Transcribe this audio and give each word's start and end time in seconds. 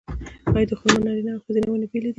آیا 0.55 0.67
د 0.69 0.71
خرما 0.79 0.99
نارینه 1.07 1.31
او 1.35 1.43
ښځینه 1.45 1.67
ونې 1.69 1.87
بیلې 1.91 2.01
دي؟ 2.07 2.09